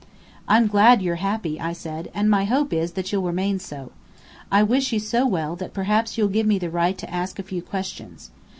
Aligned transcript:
"I'm 0.47 0.65
glad 0.65 1.03
you're 1.03 1.17
happy," 1.17 1.59
I 1.59 1.73
said, 1.73 2.09
"and 2.15 2.27
my 2.27 2.45
hope 2.45 2.73
is 2.73 2.93
that 2.93 3.11
you'll 3.11 3.21
remain 3.21 3.59
so. 3.59 3.91
I 4.51 4.63
wish 4.63 4.91
you 4.91 4.97
so 4.99 5.27
well, 5.27 5.55
that 5.57 5.75
perhaps 5.75 6.17
you'll 6.17 6.27
give 6.27 6.47
me 6.47 6.57
the 6.57 6.71
right 6.71 6.97
to 6.97 7.13
ask 7.13 7.37
a 7.37 7.43
few 7.43 7.61
questions. 7.61 8.31